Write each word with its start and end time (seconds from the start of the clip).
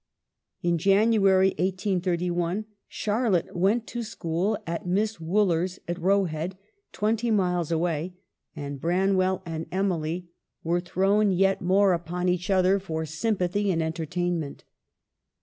In 0.63 0.79
January, 0.79 1.49
183 1.59 2.31
1, 2.31 2.65
Charlotte 2.87 3.55
went 3.55 3.85
to 3.85 4.01
school 4.01 4.57
at 4.65 4.87
Miss 4.87 5.19
Wooler's, 5.21 5.77
at 5.87 5.99
Roe 5.99 6.23
Head, 6.25 6.57
twenty 6.91 7.29
miles 7.29 7.71
away; 7.71 8.15
and 8.55 8.81
Branwell 8.81 9.43
and 9.45 9.67
Emily 9.71 10.27
were 10.63 10.79
CHILDHOOD. 10.79 10.85
6 10.87 10.89
r 10.89 10.93
thrown 10.95 11.31
yet 11.33 11.61
more 11.61 11.93
upon 11.93 12.29
each 12.29 12.49
other 12.49 12.79
for 12.79 13.05
sympathy 13.05 13.69
and 13.71 13.83
entertainment. 13.83 14.63